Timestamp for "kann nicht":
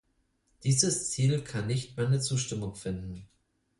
1.43-1.95